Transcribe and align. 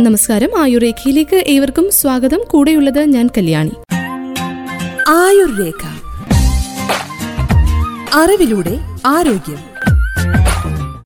നമസ്കാരം. 0.00 0.60
ആയുർരേഖയിലേക്ക് 0.60 1.44
ഏവർക്കും 1.46 1.88
സ്വാഗതം. 1.92 2.40
കൂടെയുള്ളത് 2.50 3.04
ഞാൻ 3.04 3.26
കല്യാണി. 3.26 3.70
ആയുർരേഖ. 5.08 5.86
അറിവിലൂടെ 8.14 8.78
ആരോഗ്യം. 9.06 9.56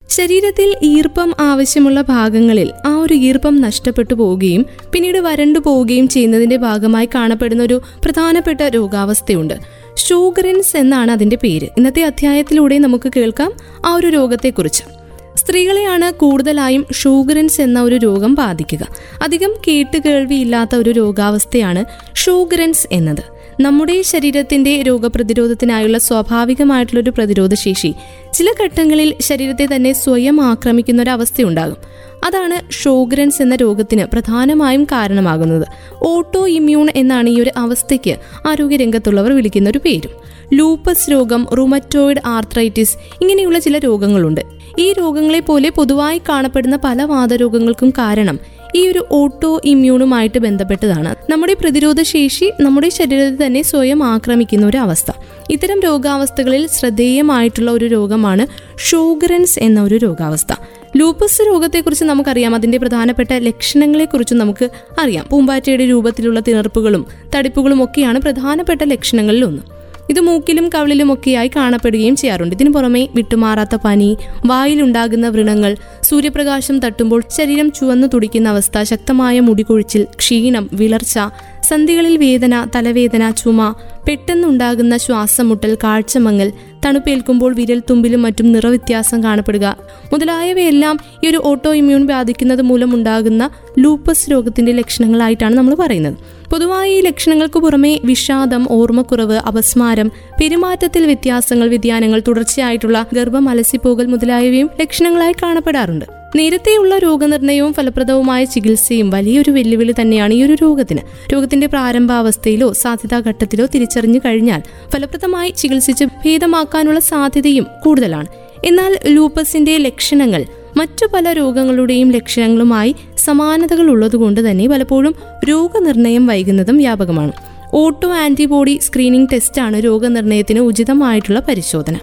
ശരീരത്തിൽ 0.09 0.75
ഈർപ്പം 0.83 1.33
ആവശ്യമുള്ള 1.39 2.01
ഭാഗങ്ങളിൽ 2.01 2.71
ആ 2.87 2.97
ഒരു 2.97 3.13
ഈർപ്പം 3.13 3.61
നഷ്ടപ്പെട്ടു 3.61 4.13
പോവുകയും 4.13 4.65
പിന്നീട് 4.93 5.17
വരണ്ടു 5.17 5.59
പോവുകയും 5.59 6.07
ചെയ്യുന്നതിന്റെ 6.07 6.57
ഭാഗമായി 6.57 7.09
കാണപ്പെടുന്ന 7.15 7.63
ഒരു 7.63 7.81
പ്രധാനപ്പെട്ട 8.05 8.61
രോഗാവസ്ഥയുണ്ട്. 8.61 9.53
ഷൂഗറിൻസ് 9.95 10.77
എന്നാണ് 10.77 11.11
അതിന്റെ 11.11 11.35
പേര്. 11.35 11.65
ഇന്നത്തെ 11.65 12.03
അധ്യായത്തിലൂടെ 12.03 12.77
നമുക്ക് 12.77 13.11
കേൾക്കാം 13.15 13.51
ആ 13.85 13.93
ഒരു 13.93 14.07
രോഗത്തെക്കുറിച്ച്. 14.07 14.92
സ്ത്രീകളെയാണ് 15.35 16.13
കൂടുതലായും 16.13 16.85
ഷൂഗറൻസ് 16.93 17.61
എന്ന 17.61 17.81
ഒരു 17.81 17.95
രോഗം 17.95 18.35
ബാധിക്കുക. 18.35 18.87
അധികം 19.21 19.53
കേട്ടുകേൾവിയില്ലാത്ത 19.67 20.75
ഒരു 20.75 20.89
രോഗാവസ്ഥയാണ് 20.89 21.85
ഷൂഗറൻസ് 22.15 22.87
എന്നത്. 22.91 23.23
നമ്മുടെ 23.61 24.01
ശരീരത്തിന്റെ 24.01 24.81
രോഗപ്രതിരോധത്തിനായുള്ള 24.81 25.97
സ്വാഭാവികമായിട്ടുള്ള 25.97 26.99
ഒരു 26.99 27.09
പ്രതിരോധ 27.09 27.53
ശേഷി 27.53 27.93
ചില 28.33 28.47
ഘട്ടങ്ങളിൽ 28.63 29.15
ശരീരത്തെ 29.21 29.67
തന്നെ 29.75 29.93
സ്വയം 29.93 30.41
ആക്രമിക്കുന്ന 30.41 31.01
ഒരു 31.01 31.09
അവസ്ഥയുണ്ടാകും 31.09 31.77
അതാണ് 32.25 32.71
ഷോഗ്രൻസ് 32.71 33.41
എന്ന 33.41 33.55
രോഗത്തിന് 33.55 34.05
പ്രധാനമായും 34.05 34.83
കാരണമാകുന്നത്. 34.83 35.67
ഓട്ടോ 36.01 36.47
ഇമ്മ്യൂൺ 36.47 36.87
എന്നാണ് 36.95 37.29
ഈ 37.29 37.41
ഒരു 37.41 37.51
അവസ്ഥയ്ക്ക് 37.57 38.15
ആരോഗ്യരംഗത്തുള്ളവർ 38.47 39.31
വിളിക്കുന്ന 39.31 39.69
ഒരു 39.69 39.79
പേരും. 39.79 40.11
ലൂപ്പസ് 40.53 41.11
രോഗം 41.11 41.47
റുമറ്റോയിഡ് 41.53 42.21
ആർത്രൈറ്റിസ് 42.25 42.97
ഇങ്ങനെയുള്ള 43.21 43.59
ചില 43.59 43.77
രോഗങ്ങളുണ്ട്. 43.77 44.62
ഈ 44.79 44.93
രോഗങ്ങളെ 44.93 45.39
പോലെ 45.39 45.69
പൊതുവായി 45.69 46.21
കാണപ്പെടുന്ന 46.29 46.75
പല 46.75 47.03
വാദരോഗങ്ങൾക്കും 47.03 47.89
കാരണം 47.89 48.39
ഈ 48.75 48.87
ഒരു 48.87 49.05
ഓട്ടോ 49.11 49.61
ഇമ്മ്യൂണുമായിട്ട് 49.65 50.39
ബന്ധപ്പെട്ടതാണ്. 50.39 51.15
നമ്മുടെ 51.31 51.53
പ്രതിരോധ 51.53 52.01
ശേഷി 52.01 52.51
നമ്മുടെ 52.61 52.89
ശരീരത്തിൽ 52.89 53.45
തന്നെ 53.45 53.61
സ്വയം 53.61 54.03
ആക്രമിക്കുന്ന 54.03 54.65
ഒരു 54.65 54.77
അവസ്ഥ. 54.77 55.11
ഇത്തരം 55.49 55.79
രോഗാവസ്ഥകളിൽ 55.79 56.67
ശ്രദ്ധേയമായിട്ടുള്ള 56.67 57.71
ഒരു 57.71 57.85
രോഗമാണ് 57.85 58.47
ഷോഗ്രൻസ് 58.77 59.59
എന്ന 59.59 59.83
ഒരു 59.83 59.95
രോഗാവസ്ഥ. 59.95 60.53
ലൂപ്പസ് 60.97 61.41
രോഗത്തെക്കുറിച്ച് 61.47 62.05
നമുക്കറിയാം. 62.05 62.55
അതിന്റെ 62.55 62.77
പ്രധാനപ്പെട്ട 62.77 63.33
ലക്ഷണങ്ങളെക്കുറിച്ചും 63.33 64.37
നമുക്ക് 64.37 64.69
അറിയാം. 65.01 65.25
പൂമ്പാറ്റയുടെ 65.31 65.89
രൂപത്തിലുള്ള 65.89 66.39
തിണർപ്പുകളും 66.39 67.05
തടിപ്പുകളും 67.35 67.83
ഒക്കെയാണ് 67.83 68.19
പ്രധാനപ്പെട്ട 68.19 68.81
ലക്ഷണങ്ങളിൽ 68.83 69.45
ഒന്ന്. 69.45 69.72
ഇത് 70.09 70.19
മൂക്കിലും 70.19 70.69
കവിളിലും 70.75 71.13
ഒക്കെയായി 71.13 71.47
കാണപ്പെടുകയും 71.55 72.15
ചെയ്യാറുണ്ട്. 72.15 72.55
ഇതിനു 72.55 72.69
പുറമെ 72.69 73.09
വിട്ടുമാറാത്ത 73.15 73.75
പനി 73.75 74.17
വായിലുണ്ടാകുന്ന 74.45 75.29
വ്രണങ്ങൾ 75.29 75.77
സൂര്യപ്രകാശം 76.01 76.79
തട്ടുമ്പോൾ 76.79 77.23
ശരീരം 77.37 77.71
ചുവന്നു 77.71 78.07
തുടിക്കുന്ന 78.07 78.49
അവസ്ഥ 78.49 78.83
ശക്തമായ 78.83 79.39
മുടികൊഴിച്ചിൽ 79.39 80.07
ക്ഷീണം 80.17 80.69
വിളർച്ച 80.73 81.19
സന്ധികളിൽ 81.63 82.17
വേദന 82.17 82.67
തലവേദന 82.75 83.31
ചുമ 83.31 83.75
പെട്ടെന്നുണ്ടാകുന്ന 84.07 84.97
ശ്വാസം 84.97 85.49
മുട്ടൽ 85.49 85.77
കാഴ്ചമങ്ങൽ 85.83 86.53
തണുപ്പേൽക്കുമ്പോൾ 86.85 87.53
വിരൽ 87.53 87.79
തുമ്പിലും 87.89 88.21
മറ്റും 88.21 88.51
നിറവ്യത്യാസം 88.51 89.23
കാണപ്പെടുക. 89.23 89.77
മുതലായവയെല്ലാം 90.13 90.99
ഈ 91.23 91.29
ഒരു 91.29 91.41
ഓട്ടോ 91.43 91.73
ഇമ്മ്യൂൺ 91.73 92.07
ബാധിക്കുന്നത് 92.07 92.61
മൂലം 92.61 92.95
ഉണ്ടാകുന്ന 92.95 93.49
ലൂപ്പസ് 93.79 94.31
രോഗത്തിന്റെ 94.31 94.71
ലക്ഷണങ്ങളായിട്ടാണ് 94.71 95.55
നമ്മൾ 95.55 95.75
പറയുന്നത്. 95.75 96.17
പൊതുവായി 96.51 96.91
ഈ 96.91 97.01
ലക്ഷണങ്ങൾക്ക് 97.01 97.59
പുറമെ 97.59 97.99
വിഷാദം 98.03 98.67
ഓർമ്മക്കുറവ് 98.71 99.33
അപസ്മാരം 99.33 100.11
പെരുമാറ്റത്തിൽ 100.41 101.05
വ്യത്യാസങ്ങൾ 101.05 101.67
വ്യതിയാനങ്ങൾ 101.67 102.21
തുടർച്ചയായിട്ടുള്ള 102.27 103.05
ഗർഭം 103.13 103.49
അലസിപ്പോകൽ 103.49 104.05
മുതലായവയും 104.05 104.69
ലക്ഷണങ്ങളായി 104.81 105.33
കാണപ്പെടാറുണ്ട്. 105.43 106.22
നേരത്തെയുള്ള 106.35 106.97
രോഗനിർണയവും 106.97 107.73
ഫലപ്രദവുമായ 107.73 108.43
ചികിത്സയും 108.43 109.09
വലിയൊരു 109.09 109.51
വെല്ലുവിളി 109.51 109.93
തന്നെയാണ് 110.01 110.33
ഈ 110.33 110.43
ഒരു 110.43 110.53
രോഗത്തിന്. 110.53 111.33
രോഗത്തിന്റെ 111.33 111.67
പ്രാരംഭാവസ്ഥയിലോ 111.67 112.73
സാധ്യതാ 112.73 113.19
ഘട്ടത്തിലോ 113.19 113.65
തിരിച്ചറിഞ്ഞു 113.65 114.19
കഴിഞ്ഞാൽ 114.19 114.61
ഫലപ്രദമായി 114.93 115.49
ചികിത്സിച്ച് 115.57 116.05
ഭേദമാക്കാനുള്ള 116.05 116.99
സാധ്യതയും 116.99 117.65
കൂടുതലാണ്. 117.83 118.27
എന്നാൽ 118.65 118.99
ലൂപ്പസിന്റെ 119.07 119.77
ലക്ഷണങ്ങൾ 119.77 120.45
മറ്റു 120.77 121.05
പല 121.13 121.33
രോഗങ്ങളുടെയും 121.33 122.11
ലക്ഷണങ്ങളുമായി 122.11 122.95
സമാനതകൾ 123.17 123.89
ഉള്ളതുകൊണ്ട് 123.89 124.51
തന്നെ 124.51 124.67
പലപ്പോഴും 124.67 125.15
രോഗനിർണയം 125.49 126.25
വൈകുന്നതും 126.27 126.77
വ്യാപകമാണ്. 126.77 127.31
ഓട്ടോ 127.73 128.09
ആന്റിബോഡി 128.09 128.79
സ്ക്രീനിംഗ് 128.81 129.29
ടെസ്റ്റാണ് 129.33 129.83
രോഗനിർണയത്തിന് 129.83 130.59
ഉചിതമായിട്ടുള്ള 130.59 131.39
പരിശോധന. 131.39 131.95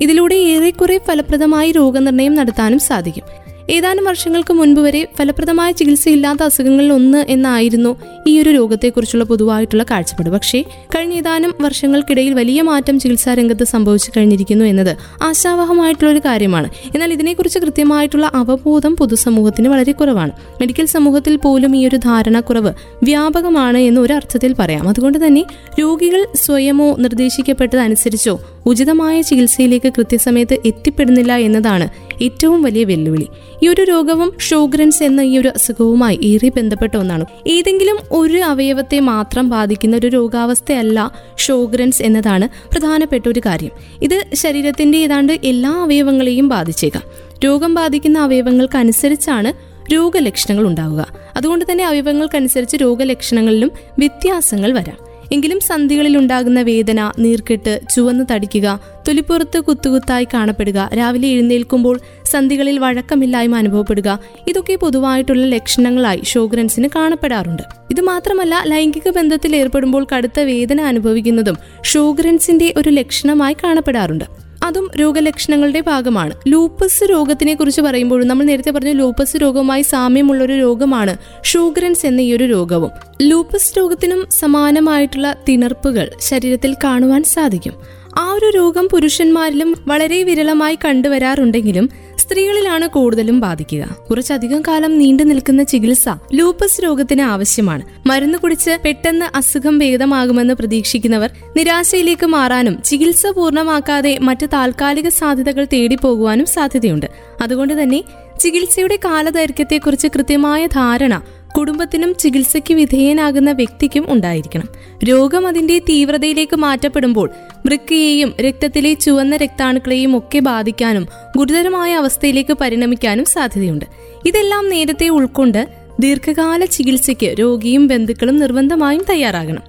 ഇതിലൂടെ 0.00 0.34
ഏറെക്കുറെ 0.34 1.00
ഫലപ്രദമായി 1.08 1.72
രോഗനിർണയം 1.72 2.34
നടത്താനും 2.34 2.78
സാധിക്കും. 2.78 3.47
ഏതാനും 3.70 4.04
വർഷങ്ങൾക്ക് 4.04 4.52
മുൻപ് 4.52 4.80
വരെ 4.80 5.08
ഫലപ്രദമായ 5.18 5.72
ചികിത്സയില്ലാത്ത 5.72 6.42
അസുഖങ്ങളിൽ 6.42 6.92
ഒന്ന് 6.92 7.18
എന്നായിരുന്നു 7.28 7.96
ഈ 8.26 8.42
ഒരു 8.42 8.50
രോഗത്തെക്കുറിച്ചുള്ള 8.50 9.24
പൊതുവായിട്ടുള്ള 9.24 9.82
കാഴ്ചപ്പാട്. 9.90 10.30
പക്ഷേ 10.30 10.64
കഴിഞ്ഞ 10.94 11.14
ഏതാനും 11.14 11.54
വർഷങ്ങൾക്കിടയിൽ 11.60 12.34
വലിയ 12.34 12.62
മാറ്റം 12.62 13.00
ചികിത്സാ 13.00 13.34
രംഗത്ത് 13.34 13.64
സംഭവിച്ചു 13.64 14.12
കഴിഞ്ഞിരിക്കുന്നു 14.16 14.64
എന്നത് 14.64 14.96
ആശാവഹമായിട്ടുള്ള 15.22 16.12
ഒരു 16.12 16.18
കാര്യമാണ്. 16.18 16.70
എന്നാൽ 16.94 17.12
ഇതിനെക്കുറിച്ച് 17.12 17.58
കൃത്യമായിട്ടുള്ള 17.58 18.30
അവബോധം 18.34 18.96
പൊതുസമൂഹത്തിന് 18.96 19.68
വളരെ 19.68 19.92
കുറവാണ്. 19.92 20.30
മെഡിക്കൽ 20.60 20.86
സമൂഹത്തിൽ 20.86 21.36
പോലും 21.36 21.76
ഈ 21.76 21.88
ഒരു 21.88 21.96
ധാരണക്കുറവ് 21.96 22.72
വ്യാപകമാണ് 23.02 23.78
എന്ന് 23.78 24.00
ഒരു 24.00 24.12
അർത്ഥത്തിൽ 24.12 24.54
പറയാം. 24.58 24.88
അതുകൊണ്ട് 24.88 25.26
തന്നെ 25.26 25.44
രോഗികൾ 25.80 26.26
സ്വയമോ 26.34 26.96
നിർദ്ദേശിക്കപ്പെട്ടതനുസരിച്ചോ 26.98 28.40
ഉചിതമായ 28.68 29.22
ചികിത്സയിലേക്ക് 29.22 29.92
കൃത്യസമയത്ത് 29.98 30.56
എത്തിപ്പെടുന്നില്ല 30.66 31.32
എന്നതാണ് 31.32 31.88
ഏറ്റവും 32.22 32.62
വലിയ 32.62 32.84
വെല്ലുവിളി. 32.84 33.26
ഈ 33.62 33.68
ഒരു 33.68 33.82
രോഗവും 33.82 34.32
ഷോഗ്രൻസ് 34.40 35.02
എന്ന 35.02 35.20
ഈ 35.20 35.38
ഒരു 35.38 35.48
അസുഖവുമായി 35.48 36.20
ഏറെ 36.24 36.48
ബന്ധപ്പെട്ട 36.48 36.96
ഒന്നാണ്. 36.96 37.24
ഏതെങ്കിലും 37.46 37.98
ഒരു 38.10 38.38
അവയവത്തെ 38.38 39.00
മാത്രം 39.00 39.48
ബാധിക്കുന്ന 39.48 39.96
ഒരു 39.96 40.06
രോഗാവസ്ഥയല്ല 40.06 41.12
ഷോഗ്രൻസ് 41.38 42.02
എന്നതാണ് 42.02 42.48
പ്രധാനപ്പെട്ട 42.72 43.28
ഒരു 43.28 43.40
കാര്യം. 43.46 43.70
ഇത് 44.02 44.24
ശരീരത്തിന്റെ 44.34 44.98
ഏതാണ്ട് 44.98 45.32
എല്ലാ 45.44 45.70
അവയവങ്ങളെയും 45.70 46.48
ബാധിച്ചേക്കാം. 46.48 47.02
രോഗം 47.44 47.74
ബാധിക്കുന്ന 47.74 48.18
അവയവങ്ങൾക്കനുസരിച്ചാണ് 48.18 49.78
രോഗലക്ഷണങ്ങൾ 49.92 50.66
ഉണ്ടാവുക. 50.66 51.06
അതുകൊണ്ട് 51.36 51.64
തന്നെ 51.70 51.84
അവയവങ്ങൾക്കനുസരിച്ച് 51.84 52.76
രോഗലക്ഷണങ്ങളിലും 52.76 53.72
വ്യത്യാസങ്ങൾ 53.98 54.72
വരാം. 54.72 55.07
എങ്കിലും 55.32 55.60
സന്ധികളിൽ 55.60 56.18
ഉണ്ടാകുന്ന 56.18 56.62
വേദന 56.62 57.12
നീർക്കെട്ട് 57.18 57.80
ചുവന്ന് 57.94 58.24
തടിക്കുക 58.30 58.80
തൊലിപ്പുറത്ത് 59.08 59.60
കുത്തുകുത്തായി 59.60 60.28
കാണപ്പെടുക 60.34 60.90
രാവിലെ 60.94 61.28
എഴുന്നേൽക്കുമ്പോൾ 61.28 62.00
സന്ധികളിൽ 62.24 62.78
വഴക്കമില്ലായ്മ 62.78 63.56
അനുഭവപ്പെടുക 63.56 64.18
ഇതൊക്കെ 64.48 64.74
പൊതുവായിട്ടുള്ള 64.74 65.46
ലക്ഷണങ്ങളായി 65.46 66.22
ഷോഗ്രൻസിന് 66.24 66.88
കാണപ്പെടാറുണ്ട്. 66.96 67.62
ഇത് 67.90 68.00
മാത്രമല്ല 68.00 68.62
ലൈംഗിക 68.66 69.10
ബന്ധത്തിൽ 69.10 69.56
ഏർപ്പെടുമ്പോൾ 69.56 70.06
കടുത്ത 70.16 70.40
വേദന 70.40 70.80
അനുഭവിക്കുന്നതും 70.80 71.58
ഷോഗ്രൻസിന്റെ 71.84 72.74
ഒരു 72.76 72.88
ലക്ഷണമായി 72.88 73.56
കാണപ്പെടാറുണ്ട്. 73.64 74.47
അതും 74.68 74.90
രോഗലക്ഷണങ്ങളുടെ 75.00 75.80
ഭാഗമാണ്. 75.80 76.34
ലൂപ്പസ് 76.46 77.10
രോഗത്തിനെ 77.10 77.54
കുറിച്ച് 77.54 77.80
പറയുമ്പോഴും 77.80 78.28
നമ്മൾ 78.28 78.44
നേരത്തെ 78.44 78.70
പറഞ്ഞ 78.70 78.92
ലൂപ്പസ് 78.92 79.36
രോഗവുമായി 79.42 79.82
സാമ്യമുള്ള 79.82 80.44
ഒരു 80.44 80.52
രോഗമാണ് 80.52 81.16
ഷൂഗ്രൻസ് 81.44 82.06
എന്ന 82.06 82.20
ഈ 82.20 82.32
ഒരു 82.32 82.44
രോഗവും. 82.44 82.90
ലൂപ്പസ് 83.22 83.78
രോഗത്തിനും 83.78 84.26
സമാനമായിട്ടുള്ള 84.40 85.36
തിണർപ്പുകൾ 85.48 86.10
ശരീരത്തിൽ 86.20 86.74
കാണുവാൻ 86.84 87.22
സാധിക്കും. 87.22 87.72
ആ 88.18 88.32
ഒരു 88.32 88.50
രോഗം 88.56 88.88
പുരുഷന്മാരിലും 88.92 89.74
വളരെ 89.86 90.22
വിരളമായി 90.22 90.78
കണ്ടുവരാറുണ്ടെങ്കിലും 90.84 91.90
സ്ത്രീകളിലാണ് 92.28 92.88
കൂടുതലും 92.88 93.40
ബാധിക്കുക. 93.40 93.96
കുറച്ചധികം 94.10 94.62
കാലം 94.68 94.98
നീണ്ടു 94.98 95.22
നിൽക്കുന്ന 95.22 95.62
ചികിത്സ 95.62 96.08
ലൂപ്പസ് 96.34 96.84
രോഗത്തിന് 96.84 97.22
ആവശ്യമാണ്. 97.22 97.82
മരുന്ന് 98.06 98.38
കുടിച്ച് 98.38 98.78
പെട്ടെന്ന് 98.84 99.36
അസുഖം 99.36 99.78
ഭേദമാകുമെന്ന് 99.78 100.54
പ്രതീക്ഷിക്കുന്നവർ 100.54 101.30
നിരാശയിലേക്ക് 101.56 102.26
മാറാനും 102.26 102.82
ചികിത്സ 102.82 103.26
പൂർണമാക്കാതെ 103.26 104.18
മറ്റ് 104.22 104.46
താൽക്കാലിക 104.52 105.08
സാധ്യതകൾ 105.08 105.66
തേടി 105.72 105.94
പോകുവാനും 105.94 106.46
സാധ്യതയുണ്ട്. 106.46 107.06
അതുകൊണ്ട് 107.42 107.82
തന്നെ 107.82 108.04
ചികിത്സയുടെ 108.40 108.98
കാലദൈർഘ്യത്തെക്കുറിച്ച് 109.04 110.08
കൃത്യമായ 110.08 110.66
ധാരണ 110.66 111.22
കുടുംബത്തിനും 111.56 112.14
ചികിത്സയ്ക്ക് 112.14 112.74
വിധേയനാകുന്ന 112.74 113.52
വ്യക്തിക്കും 113.52 114.04
ഉണ്ടായിരിക്കണം. 114.08 114.68
രോഗം 115.04 115.46
അതിന്റെ 115.46 115.78
തീവ്രതയിലേക്ക് 115.78 116.56
മാറ്റപ്പെടുമ്പോൾ 116.56 117.30
വൃക്കയെയും 117.66 118.34
രക്തത്തിലെ 118.40 118.94
ചുവന്ന 118.94 119.36
രക്താണുക്കളെയും 119.36 120.18
ഒക്കെ 120.18 120.38
ബാധിക്കാനും 120.38 121.08
ഗുരുതരമായ 121.36 121.94
അവസ്ഥയിലേക്ക് 121.94 122.52
പരിണമിക്കാനും 122.52 123.24
സാധ്യതയുണ്ട്. 123.24 123.84
ഇതെല്ലാം 124.26 124.68
നേരത്തെ 124.68 125.08
ഉൾക്കൊണ്ട് 125.08 125.68
ദീർഘകാല 126.00 126.64
ചികിത്സയ്ക്ക് 126.64 127.34
രോഗിയും 127.40 127.86
ബന്ധുക്കളും 127.86 128.36
നിർബന്ധമായും 128.36 129.04
തയ്യാറാകണം. 129.10 129.62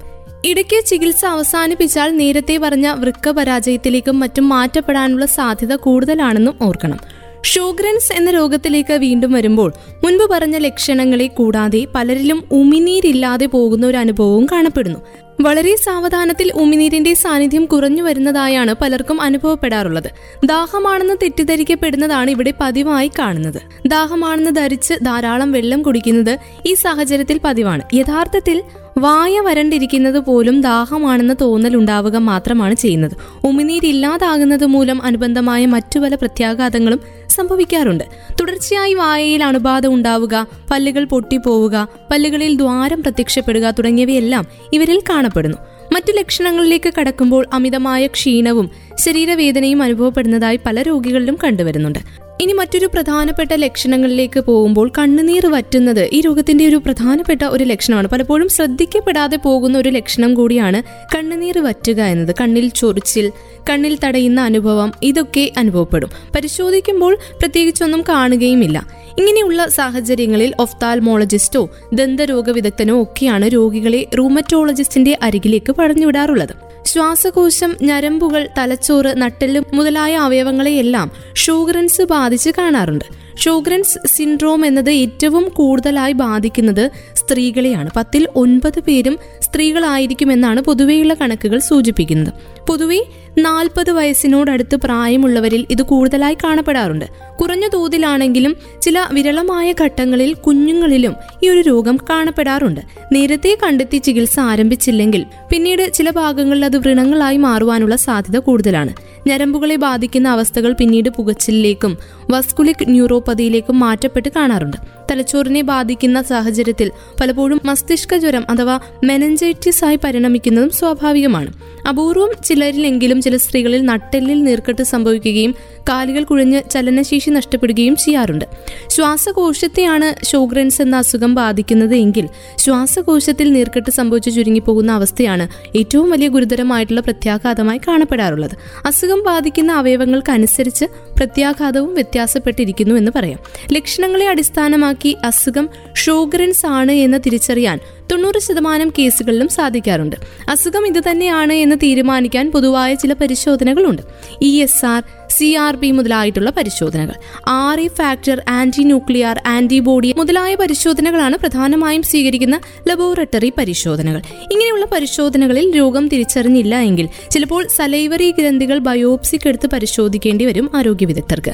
ഇടയ്ക്ക് 0.45 0.85
ചികിത്സ 0.85 1.25
അവസാനിപ്പിച്ചാൽ 1.25 2.17
നേരത്തെ 2.17 2.57
പറഞ്ഞ 2.57 2.87
വൃക്ക 2.91 3.29
പരാജയത്തിലേക്കും 3.29 4.19
മറ്റും 4.19 4.49
മാറ്റപ്പെടാനുള്ള 4.49 5.25
സാധ്യത 5.25 5.75
കൂടുതലാണെന്നും 5.75 6.57
ഓർക്കണം. 6.61 7.18
ഷോഗ്രൻസ് 7.43 8.13
എന്ന 8.13 8.31
രോഗത്തിലേക്ക് 8.31 8.93
വീണ്ടും 8.93 9.31
വരുമ്പോൾ 9.31 9.73
മുൻപ് 10.03 10.29
പറഞ്ഞ 10.31 10.57
ലക്ഷണങ്ങളെ 10.57 11.27
കൂടാതെ 11.27 11.87
പലരിലും 11.95 12.43
ഉമിനീരില്ലാതെ 12.51 13.45
പോകുന്ന 13.45 13.87
ഒരു 13.87 13.97
അനുഭവവും 13.97 14.47
കാണപ്പെടുന്നു. 14.51 14.99
വളരെ 15.41 15.75
സാവധാനത്തിൽ 15.75 16.51
ഉമിനീരിന്റെ 16.55 17.13
സാന്നിധ്യം 17.13 17.65
കുറഞ്ഞു 17.65 18.03
വരുന്നതായാണ് 18.03 18.75
പലർക്കും 18.81 19.21
അനുഭവപ്പെടാറുള്ളത്. 19.21 20.11
ദാഹമാണെന്ന് 20.45 21.13
തെറ്റിദ്ധരിക്കപ്പെടുന്നതാണ് 21.23 22.31
ഇവിടെ 22.31 22.53
പതിവായി 22.61 23.11
കാണുന്നത്. 23.19 23.61
ദാഹമാണെന്ന് 23.87 24.51
ധരിച്ച് 24.51 24.93
ധാരാളം 24.93 25.51
വെള്ളം 25.51 25.81
കുടിക്കുന്നത് 25.81 26.37
ഈ 26.65 26.73
സാഹചര്യത്തിൽ 26.73 27.39
പതിവാണ്. 27.43 27.81
യഥാർത്ഥത്തിൽ 27.93 28.63
വായ 28.97 29.39
വരണ്ടിരിക്കുന്നത് 29.39 30.19
പോലും 30.19 30.61
ദാഹമാണെന്ന് 30.61 31.33
തോന്നൽ 31.41 31.75
ഉണ്ടാവുക 31.75 32.17
മാത്രമാണ് 32.17 32.75
ചെയ്യുന്നത്. 32.75 33.11
ഉമിനീരില്ലാതാകുന്നത് 33.43 34.65
മൂലം 34.65 35.03
അനുബന്ധമായ 35.03 35.65
മറ്റു 35.65 35.99
പല 35.99 36.15
പ്രത്യാഘാതങ്ങളും 36.15 36.99
സംഭവിക്കാറുണ്ട്. 37.39 38.03
തുടർച്ചയായി 38.41 38.93
വായയിൽ 38.93 39.43
അണുബാധ 39.43 39.87
ഉണ്ടാവുക 39.87 40.47
പല്ലുകൾ 40.71 41.05
പൊട്ടിപ്പോവുക 41.05 41.87
പല്ലുകളിൽ 42.11 42.55
ദ്വാരം 42.55 43.01
പ്രത്യക്ഷപ്പെടുക 43.03 43.71
തുടങ്ങിയവയെല്ലാം 43.71 44.45
ഇവരിൽ 44.73 44.99
കാണപ്പെടുന്നു. 45.09 45.57
മറ്റു 45.93 46.11
ലക്ഷണങ്ങളിലേക്ക് 46.11 46.93
കടക്കുമ്പോൾ 46.99 47.45
അമിതമായ 47.53 48.07
ക്ഷീണവും 48.07 48.69
ശരീരവേദനയും 48.95 49.81
അനുഭവപ്പെടുന്നതായി 49.81 50.59
പല 50.65 50.81
രോഗികളിലും 50.81 51.37
കണ്ടുവരുന്നുണ്ട്. 51.43 52.28
ഇനി 52.41 52.53
മറ്റൊരു 52.53 52.85
പ്രധാനപ്പെട്ട 52.85 53.53
ലക്ഷണങ്ങളിലേക്ക് 53.53 54.39
പോകുമ്പോൾ 54.39 54.91
കണ്ണുനീർ 54.97 55.45
വറ്റുന്നത് 55.45 56.09
ഈ 56.13 56.21
രോഗത്തിന്റെ 56.21 56.67
ഒരു 56.67 56.75
പ്രധാനപ്പെട്ട 56.75 57.43
ഒരു 57.43 57.63
ലക്ഷണമാണ്. 57.63 58.07
പലപ്പോഴും 58.07 58.49
ശ്രദ്ധിക്കപ്പെടാതെ 58.49 59.37
പോകുന്ന 59.37 59.77
ഒരു 59.77 59.89
ലക്ഷണം 59.89 60.33
കൂടിയാണ് 60.33 60.83
കണ്ണുനീർ 61.15 61.59
വറ്റുക 61.59 62.01
എന്നത്. 62.01 62.35
കണ്ണിൽ 62.41 62.69
ചൊറിച്ചിൽ 62.69 63.31
കണ്ണിൽ 63.69 63.97
തടയുന്ന 64.05 64.41
അനുഭവം 64.41 64.91
ഇതൊക്കെ 65.03 65.51
അനുഭവപ്പെടും. 65.57 66.09
പരിശോധിക്കുമ്പോൾ 66.35 67.17
പ്രത്യേകിച്ചൊന്നും 67.39 68.03
കാണുകയുമില്ല. 68.09 68.87
ഇങ്ങനെയുള്ള 69.17 69.67
സാഹചര്യങ്ങളിൽ 69.67 70.53
ഒഫ്താൽമോളജിസ്റ്റോ 70.59 71.69
ദന്തരോഗ 71.93 72.49
വിദഗ്ധനോ 72.49 73.01
ഒക്കെയാണ് 73.01 73.45
രോഗികളെ 73.45 74.05
റൂമറ്റോളജിസ്റ്റിന്റെ 74.17 75.17
അരികിലേക്ക് 75.23 75.71
പടഞ്ഞുവിടാറുള്ളത്. 75.71 76.68
ശ്വാസകോശം 76.89 77.71
ഞരമ്പുകൾ 77.81 78.43
തലച്ചോറ് 78.57 79.11
നട്ടെല്ല് 79.21 79.61
മുതലായ 79.73 80.13
അവയവങ്ങളെയെല്ലാം 80.17 81.07
ഷുഗറൻസ് 81.35 82.03
ബാധിച്ച് 82.13 82.51
കാണാറുണ്ട്. 82.57 83.07
ഷോഗ്രൻസ് 83.37 84.07
സിൻഡ്രോം 84.07 84.65
എന്നത് 84.65 84.89
ഏറ്റവും 84.89 85.49
കൂടുതലായി 85.49 86.13
ബാധിക്കുന്നത് 86.13 86.89
സ്ത്രീകളെയാണ്. 87.15 87.89
പത്തിൽ 87.95 88.27
ഒൻപത് 88.35 88.79
പേരും 88.79 89.19
സ്ത്രീകളായിരിക്കുമെന്നാണ് 89.41 90.61
പൊതുവെയുള്ള 90.61 91.13
കണക്കുകൾ 91.13 91.59
സൂചിപ്പിക്കുന്നത്. 91.59 92.33
പൊതുവെ 92.69 92.99
നാൽപ്പത് 93.37 93.91
വയസ്സിനോടടുത്ത് 93.91 94.75
പ്രായമുള്ളവരിൽ 94.75 95.65
ഇത് 95.69 95.81
കൂടുതലായി 95.81 96.33
കാണപ്പെടാറുണ്ട്. 96.33 97.05
കുറഞ്ഞ 97.41 97.67
തോതിലാണെങ്കിലും 97.73 98.55
ചില 98.81 98.99
വിരളമായ 99.13 99.73
ഘട്ടങ്ങളിൽ 99.81 100.33
കുഞ്ഞുങ്ങളിലും 100.33 101.15
ഈ 101.43 101.49
ഒരു 101.49 101.59
രോഗം 101.59 101.99
കാണപ്പെടാറുണ്ട്. 102.09 102.81
നേരത്തെ 103.11 103.57
കണ്ടെത്തി 103.63 103.97
ചികിത്സ 103.97 104.39
ആരംഭിച്ചില്ലെങ്കിൽ 104.39 105.25
പിന്നീട് 105.51 105.93
ചില 105.93 106.09
ഭാഗങ്ങളിൽ 106.09 106.65
അത് 106.65 106.77
വ്രണങ്ങളായി 106.77 107.37
മാറുവാനുള്ള 107.37 107.95
സാധ്യത 107.95 108.39
കൂടുതലാണ്. 108.39 109.08
ഞരമ്പുകളെ 109.27 109.75
ബാധിക്കുന്ന 109.75 110.29
അവസ്ഥകൾ 110.29 110.73
പിന്നീട് 110.73 111.09
പുകച്ചിലേക്കും 111.09 111.97
വസ്കുലിക് 112.29 112.83
ന്യൂറോപ്പതിയിലേക്കും 112.83 113.79
മാറ്റപ്പെട്ട് 113.79 114.29
കാണാറുണ്ട്. 114.35 114.77
തലച്ചോറിനെ 115.11 115.61
ബാധിക്കുന്ന 115.61 116.21
സാഹചര്യത്തിൽ 116.21 116.91
പലപ്പോഴും 117.21 117.61
മസ്തിഷ്ക 117.65 118.15
ജ്വരം 118.15 118.45
അഥവാ 118.49 118.79
മെനഞ്ചൈറ്റിസ് 119.03 119.85
ആയി 119.85 119.99
പരിണമിക്കുന്നതും 120.03 120.69
സ്വാഭാവികമാണ്. 120.69 121.53
അപൂർവം 121.87 122.29
ചിലരിലെങ്കിലും 122.45 123.21
ചില 123.21 123.37
സ്ത്രീകളിൽ 123.37 123.85
നട്ടെല്ലിൽ 123.85 124.43
നീർക്കെട്ട് 124.43 124.83
സംഭവിക്കുകയും 124.83 125.55
കാലുകൾ 125.89 126.23
കുഴഞ്ഞ് 126.23 126.69
ചലനശേഷി 126.69 127.29
നഷ്ടപ്പെടുകയും 127.29 127.95
ചെയ്യാറുണ്ട്. 127.95 128.45
ശ്വാസകോശത്തെയാണ് 128.89 130.25
ഷോഗ്രൻസ് 130.25 130.81
എന്ന 130.81 130.95
അസുഖം 130.95 131.35
ബാധിക്കുന്നത് 131.35 131.95
എങ്കിൽ 131.95 132.29
ശ്വാസകോശത്തിൽ 132.57 133.53
നീർക്കെട്ട് 133.53 133.89
സംഭവിച്ചു 133.91 134.29
ചുരുങ്ങിപ്പോകുന്ന 134.29 134.91
അവസ്ഥയാണ് 134.91 135.47
ഏറ്റവും 135.77 136.09
വലിയ 136.09 136.27
ഗുരുതരമായിട്ടുള്ള 136.27 137.01
പ്രത്യാഘാതമായി 137.01 137.79
കാണപ്പെടാറുള്ളത്. 137.87 138.55
അസുഖം 138.85 139.23
ബാധിക്കുന്ന 139.23 139.71
അവയവങ്ങൾക്കനുസരിച്ച് 139.71 140.85
പ്രത്യാഘാതവും 140.85 141.93
വ്യത്യാസപ്പെട്ടിരിക്കുന്നു 141.93 142.95
എന്ന് 142.95 143.11
പറയാം. 143.15 143.39
ലക്ഷണങ്ങളെ 143.73 144.27
അടിസ്ഥാനമാക്കി 144.27 145.17
അസുഖം 145.23 145.69
ഷോഗ്രൻസ് 145.95 146.65
ആണ് 146.65 146.91
എന്ന് 146.91 147.17
തിരിച്ചറിയാൻ 147.25 147.79
തൊണ്ണൂറ് 148.11 148.39
ശതമാനം 148.39 148.93
കേസുകളിലും 148.99 149.47
സാധിക്കാറുണ്ട്. 149.47 150.15
അസുഖം 150.49 150.87
ഇതുതന്നെയാണ് 150.87 151.53
എന്ന് 151.53 151.75
തീരുമാനിക്കാൻ 151.83 152.51
പൊതുവായ 152.51 152.93
ചില 152.93 153.13
പരിശോധനകളുണ്ട്. 153.13 154.01
E 154.41 154.61
S 154.61 154.85
R 154.85 155.03
C 155.29 155.53
R 155.53 155.75
P 155.75 155.91
മുതലായിട്ടുള്ള 155.91 156.49
പരിശോധനകൾ. 156.49 157.13
R 157.47 157.79
E 157.79 157.87
factor 157.87 158.43
anti 158.49 158.83
nuclear 158.83 159.41
antibody 159.45 160.13
മുതലായ 160.17 160.55
പരിശോധനകളാണ് 160.55 161.37
പ്രധാനമായും 161.37 162.03
സ്വീകരിക്കുന്ന 162.03 162.59
ലബോറട്ടറി 162.87 163.53
പരിശോധനകൾ. 163.57 164.21
ഇങ്ങനെയുള്ള 164.51 164.85
പരിശോധനകളിൽ 164.85 165.77
രോഗം 165.77 166.07
തിരിച്ചറിഞ്ഞില്ല 166.07 166.75
എങ്കിൽ 166.75 167.09
ചിലപ്പോൾ 167.31 167.67
സലൈവറി 167.75 168.31
ഗ്രന്ഥികൾ 168.31 168.77
ബയോപ്സിക്കെടുത്ത് 168.79 169.67
പരിശോധിക്കേണ്ടി 169.67 170.45
വരും 170.45 170.69
ആരോഗ്യ 170.75 171.05
വിദഗ്ധർക്ക്. 171.05 171.53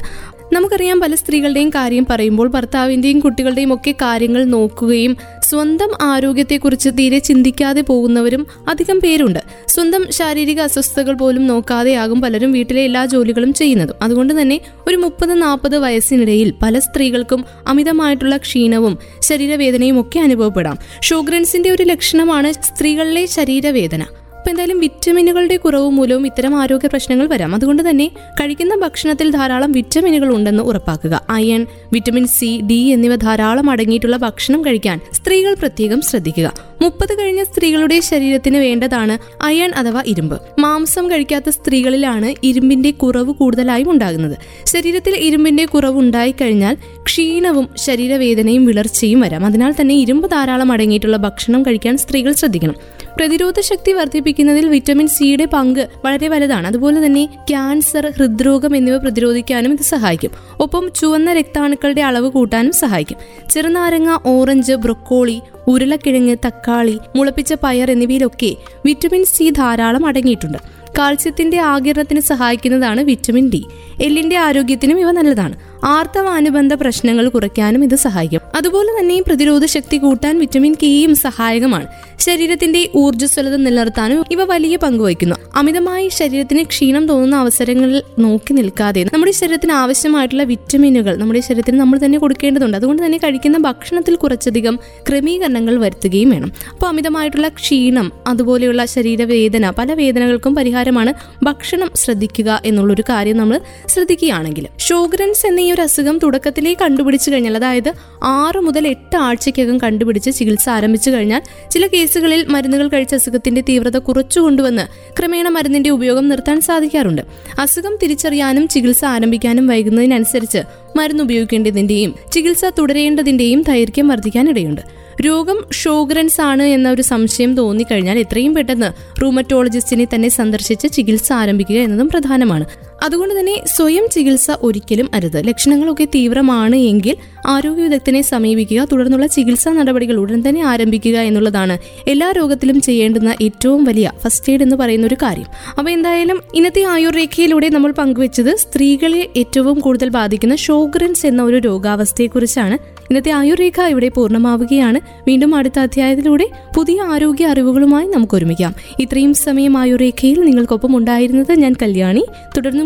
നമുക്കറിയാം 0.52 1.00
പല 1.00 1.14
സ്ത്രീകളുടെയും 1.14 1.70
കാര്യം 1.70 2.06
പറയുമ്പോൾ 2.10 2.48
ഭർത്താവിന്റെയും 2.48 3.20
കുട്ടികളുടെയും 3.20 3.74
ഒക്കെ 3.74 3.92
കാര്യങ്ങൾ 3.92 4.44
നോക്കുകയും 4.44 5.16
സ്വന്തം 5.48 5.90
ആരോഗ്യത്തെക്കുറിച്ച് 6.02 6.88
തീരെ 6.88 7.18
ചിന്തിക്കാതെ 7.18 7.80
പോകുന്നവരും 7.80 8.46
അധികം 8.68 9.00
പേരുണ്ട്. 9.00 9.38
സ്വന്തം 9.68 10.06
ശാരീരിക 10.10 10.60
അസ്വസ്ഥതകൾ 10.60 11.14
പോലും 11.14 11.46
നോക്കാതെയാകും 11.46 12.20
പലരും 12.20 12.52
വീട്ടിലെ 12.52 12.82
എല്ലാ 12.84 13.04
ജോലികളും 13.04 13.52
ചെയ്യുന്നതും. 13.52 13.94
അതുകൊണ്ട് 14.02 14.40
തന്നെ 14.40 14.60
ഒരു 14.86 14.96
മുപ്പത് 14.96 15.42
നാൽപ്പത് 15.42 15.78
വയസ്സിനിടയിൽ 15.78 16.52
പല 16.62 16.78
സ്ത്രീകൾക്കും 16.78 17.44
അമിതമായിട്ടുള്ള 17.66 18.36
ക്ഷീണവും 18.36 18.98
ശരീരവേദനയും 19.22 20.00
ഒക്കെ 20.00 20.20
അനുഭവപ്പെടാം. 20.20 20.78
ഷുഗ്രൻസിന്റെ 21.02 21.70
ഒരു 21.70 21.82
ലക്ഷണമാണ് 21.82 22.52
സ്ത്രീകളിലെ 22.52 23.26
ശരീരവേദന. 23.26 24.04
അപ്പോൾ 24.46 24.54
എന്തായാലും 24.54 24.80
വിറ്റമിനുകളുടെ 24.80 25.56
കുറവ് 25.56 25.90
മൂലവും 25.90 26.26
ഇത്തരം 26.26 26.60
ആരോഗ്യ 26.60 26.88
പ്രശ്നങ്ങൾ 26.88 27.26
വരാം. 27.26 27.54
അതുകൊണ്ട് 27.54 27.90
തന്നെ 27.90 28.10
കഴിക്കുന്ന 28.40 28.74
ഭക്ഷണത്തിൽ 28.74 29.30
ധാരാളം 29.30 29.72
വിറ്റമിനുകൾ 29.72 30.34
ഉണ്ടെന്ന് 30.34 30.62
ഉറപ്പാക്കുക. 30.62 31.26
അയൺ 31.30 31.66
വിറ്റമിൻ 31.92 32.26
സി 32.26 32.60
ഡി 32.70 32.74
എന്നിവ 32.74 33.16
ധാരാളം 33.16 33.70
അടങ്ങിയിട്ടുള്ള 33.70 34.16
ഭക്ഷണം 34.16 34.64
കഴിക്കാൻ 34.64 35.00
സ്ത്രീകൾ 35.12 35.54
പ്രത്യേകം 35.54 36.00
ശ്രദ്ധിക്കുക. 36.00 36.52
മുപ്പത് 36.82 37.18
കഴിഞ്ഞ 37.18 37.44
സ്ത്രീകളുടെ 37.44 38.00
ശരീരത്തിന് 38.00 38.56
വേണ്ടതാണ് 38.56 39.18
അയൺ 39.42 39.72
അഥവാ 39.74 40.02
ഇരുമ്പ്. 40.06 40.40
മാംസം 40.58 41.10
കഴിക്കാത്ത 41.10 41.48
സ്ത്രീകളിലാണ് 41.48 42.34
ഇരുമ്പിന്റെ 42.42 42.90
കുറവ് 42.90 43.32
കൂടുതലായും 43.32 43.90
ഉണ്ടാകുന്നത്. 43.90 44.36
ശരീരത്തിൽ 44.66 45.16
ഇരുമ്പിന്റെ 45.16 45.64
കുറവ് 45.64 45.98
ഉണ്ടായിക്കഴിഞ്ഞാൽ 45.98 46.76
ക്ഷീണവും 47.06 47.68
ശരീരവേദനയും 47.76 48.66
വിളർച്ചയും 48.66 49.20
വരാം. 49.20 49.46
അതിനാൽ 49.46 49.74
തന്നെ 49.80 49.94
ഇരുമ്പ് 49.94 50.30
ധാരാളം 50.30 50.72
അടങ്ങിയിട്ടുള്ള 50.72 51.16
ഭക്ഷണം 51.16 51.62
കഴിക്കാൻ 51.62 51.96
സ്ത്രീകൾ 51.96 52.32
ശ്രദ്ധിക്കണം. 52.32 52.74
പ്രതിരോധ 53.16 53.60
ശക്തി 53.60 53.92
വർദ്ധിപ്പിക്കുന്നതിൽ 53.92 54.66
വിറ്റമിൻ 54.66 55.08
സിയുടെ 55.08 55.44
പങ്ക് 55.44 55.88
വളരെ 56.04 56.28
വലുതാണ്. 56.28 56.66
അതുപോലെ 56.66 57.06
തന്നെ 57.06 57.24
ക്യാൻസർ 57.24 58.12
ഹൃദ്രോഗം 58.16 58.76
എന്നിവ 58.76 58.96
പ്രതിരോധിക്കാനും 58.96 59.72
ഇത് 59.72 59.82
സഹായിക്കും. 59.82 60.30
ഒപ്പം 60.60 60.90
ചുവന്ന 60.96 61.32
രക്താണുക്കളുടെ 61.32 62.00
അളവ് 62.00 62.30
കൂട്ടാനും 62.30 62.72
സഹായിക്കും. 62.72 63.16
ചെറുനാരങ്ങ 63.50 64.18
ഓറഞ്ച് 64.26 64.72
ബ്രൊക്കോളി 64.72 65.40
ഉരുളക്കിഴങ്ങ് 65.66 66.36
തക്കാളി 66.46 66.98
മുളപ്പിച്ച 67.16 67.54
പയർ 67.62 67.90
എന്നിവയിലൊക്കെ 67.90 68.56
വിറ്റമിൻ 68.84 69.24
സി 69.24 69.50
ധാരാളം 69.50 70.06
അടങ്ങിയിട്ടുണ്ട്. 70.06 70.58
കാൽസ്യത്തിന്റെ 70.98 71.58
ആകിരണത്തിന് 71.58 72.20
സഹായിക്കുന്നതാണ് 72.20 73.00
വിറ്റമിൻ 73.00 73.50
ഡി 73.50 73.64
എല്ലിന്റെ 74.02 74.36
ആരോഗ്യത്തിനും 74.36 75.00
ഇവ 75.00 75.10
നല്ലതാണ്. 75.10 75.54
ആർത്തവാനുബന്ധ 75.86 76.74
പ്രശ്നങ്ങൾ 76.74 77.28
കുറയ്ക്കാനും 77.28 77.84
ഇത് 77.84 77.94
സഹായിക്കും. 77.94 78.40
അതുപോലെ 78.54 79.00
തന്നെ 79.00 79.22
പ്രതിരോധ 79.26 79.64
ശക്തി 79.64 79.96
കൂട്ടാൻ 79.96 80.38
വിറ്റമിൻ 80.38 80.74
കെയും 80.82 81.14
സഹായകമാണ്. 81.14 81.86
ശരീരത്തിന്റെ 82.18 82.88
ഊർജസ്വലത 82.96 83.56
നിലനിർത്താനും 83.56 84.24
ഇവ 84.30 84.44
വലിയ 84.44 84.76
പങ്ക് 84.76 85.04
വഹിക്കുന്നു. 85.04 85.36
അമിതമായി 85.56 86.08
ശരീരത്തിന് 86.08 86.62
ക്ഷീണം 86.62 87.06
തോന്നുന്ന 87.06 87.36
അവസരങ്ങളിൽ 87.36 88.02
നോക്കി 88.18 88.52
നിൽക്കാതെ 88.52 89.04
നമ്മുടെ 89.12 89.32
ശരീരത്തിന് 89.32 89.72
ആവശ്യമായിട്ടുള്ള 89.72 90.42
വിറ്റമിനുകൾ 90.42 91.16
നമ്മുടെ 91.16 91.40
ശരീരത്തിന് 91.40 91.80
നമ്മൾ 91.80 92.00
തന്നെ 92.04 92.18
കൊടുക്കേണ്ടതുണ്ട്. 92.18 92.76
അതുകൊണ്ട് 92.76 93.04
തന്നെ 93.04 93.18
കഴിക്കുന്ന 93.18 93.58
ഭക്ഷണത്തിൽ 93.58 94.14
കുറച്ചധികം 94.14 94.78
ക്രമീകരണങ്ങൾ 95.08 95.78
വരുത്തുകയും 95.78 96.30
വേണം. 96.30 96.52
അപ്പോൾ 96.72 96.86
അമിതമായിട്ടുള്ള 96.86 97.48
ക്ഷീണം 97.48 98.12
അതുപോലെയുള്ള 98.26 98.84
ശരീരവേദന 98.84 99.70
പല 99.70 99.92
വേദനകൾക്കും 99.92 100.54
പരിഹാരമാണ് 100.54 101.14
ഭക്ഷണം 101.42 101.90
ശ്രദ്ധിക്കുക 101.94 102.62
എന്നുള്ളൊരു 102.64 103.02
കാര്യം 103.08 103.36
നമ്മൾ 103.36 103.60
ശ്രദ്ധിക്കുകയാണെങ്കിൽ. 103.86 104.68
ഷോഗ്രൻസ് 104.78 105.46
എന്ന 105.46 105.60
ഈ 105.60 105.72
ഒരു 105.76 105.82
അസുഖം 105.82 106.18
തുടക്കത്തിലേ 106.18 106.74
കണ്ടുപിടിച്ചു 106.74 107.30
കഴിഞ്ഞാൽ 107.30 107.56
അതായത് 107.56 107.92
ആറ് 108.24 108.60
മുതൽ 108.60 108.88
എട്ട് 108.88 109.16
ആഴ്ചയ്ക്കകം 109.16 109.78
കണ്ടുപിടിച്ച് 109.78 110.30
ചികിത്സ 110.30 110.68
ആരംഭിച്ചു 110.68 111.10
കഴിഞ്ഞാൽ 111.10 111.42
ചില 111.70 111.86
കേസുകളിൽ 111.86 112.46
മരുന്നുകൾ 112.48 112.88
കഴിച്ച 112.88 113.14
അസുഖത്തിന്റെ 113.14 113.60
തീവ്രത 113.60 113.96
കുറച്ചു 113.98 114.40
കൊണ്ടുവന്ന് 114.40 114.84
ക്രമേണ 115.18 115.48
മരുന്നിന്റെ 115.48 115.90
ഉപയോഗം 115.90 116.28
നിർത്താൻ 116.28 116.60
സാധിക്കാറുണ്ട്. 116.60 117.22
അസുഖം 117.58 117.98
തിരിച്ചറിയാനും 118.02 118.68
ചികിത്സ 118.68 119.04
ആരംഭിക്കാനും 119.04 119.66
വൈകുന്നതിനനുസരിച്ച് 119.66 120.58
മരുന്ന് 120.96 121.22
ഉപയോഗിക്കേണ്ടതിന്റെയും 121.22 122.14
ചികിത്സ 122.32 122.64
തുടരേണ്ടതിന്റെയും 122.78 123.62
ദൈർഘ്യം 123.62 124.08
വർദ്ധിക്കാനിടയുണ്ട്. 124.08 124.80
രോഗം 125.20 125.64
ഷോഗ്രൻസ് 125.72 126.40
ആണ് 126.40 126.62
എന്ന 126.62 126.90
ഒരു 126.90 127.02
സംശയം 127.02 127.54
തോന്നിക്കഴിഞ്ഞാൽ 127.54 128.18
എത്രയും 128.18 128.54
പെട്ടെന്ന് 128.54 129.20
റൂമറ്റോളജിസ്റ്റിനെ 129.22 130.06
തന്നെ 130.14 130.28
സന്ദർശിച്ച് 130.28 130.88
ചികിത്സ 130.92 131.32
ആരംഭിക്കുക 131.32 131.76
എന്നതും 131.76 132.08
പ്രധാനമാണ്. 132.08 132.64
അതുകൊണ്ട് 133.02 133.40
തന്നെ 133.40 133.62
സ്വയം 133.66 134.08
ചികിത്സ 134.12 134.50
ഒരിക്കലും 134.62 135.10
അരുത്. 135.14 135.48
ലക്ഷണങ്ങളൊക്കെ 135.48 136.04
തീവ്രമാണ് 136.04 136.76
എങ്കിൽ 136.76 137.16
ആരോഗ്യ 137.46 137.82
വിദഗ്ധനെ 137.82 138.20
സമീപിക്കുക 138.22 138.86
തുടർന്നുള്ള 138.92 139.26
ചികിത്സാ 139.26 139.72
നടപടികൾ 139.72 140.16
ഉടൻ 140.16 140.48
തന്നെ 140.48 140.64
ആരംഭിക്കുക 140.64 141.18
എന്നുള്ളതാണ് 141.18 141.78
എല്ലാ 142.08 142.32
രോഗത്തിലും 142.32 142.80
ചെയ്യേണ്ടുന്ന 142.80 143.34
ഏറ്റവും 143.42 143.84
വലിയ 143.84 144.12
ഫസ്റ്റ് 144.24 144.52
എയ്ഡ് 144.52 144.62
എന്ന് 144.62 144.76
പറയുന്ന 144.76 145.06
ഒരു 145.06 145.16
കാര്യം. 145.22 145.46
അപ്പോൾ 145.78 145.90
എന്തായാലും 145.90 146.42
ഇന്നത്തെ 146.54 146.84
ആയുർരേഖയിലൂടെ 146.84 147.68
നമ്മൾ 147.68 147.92
പങ്കുവച്ചത് 147.92 148.56
സ്ത്രീകളെ 148.56 149.28
ഏറ്റവും 149.36 149.80
കൂടുതൽ 149.80 150.08
ബാധിക്കുന്ന 150.08 150.56
ഷോഗ്രൻസ് 150.56 151.26
എന്ന 151.26 151.42
ഒരു 151.42 151.56
രോഗാവസ്ഥയെക്കുറിച്ചാണ്. 151.56 152.96
ഇന്നത്തെ 153.10 153.30
ആയുർരേഖ 153.30 153.80
ഇവിടെ 153.80 154.08
പൂർണമാവുകയാണ്. 154.08 155.00
വീണ്ടും 155.28 155.54
അടുത്ത 155.54 155.78
അധ്യായത്തിലൂടെ 155.78 156.50
പുതിയ 156.76 157.02
ആരോഗ്യ 157.02 157.46
അറിവുകളുമായി 157.46 158.06
നമുക്ക് 158.06 158.34
ഒരുമിക്കാം 158.34 158.74
ഇത്രയും 159.00 159.34
സമയം 159.34 159.78
ആയുർരേഖയിൽ 159.78 160.40
നിങ്ങൾക്കൊപ്പം 160.40 160.96
ഉണ്ടായിരുന്നത് 160.96 161.52
ഞാൻ 161.52 161.74
കല്യാണി. 161.82 162.26
തുടർന്നും 162.56 162.85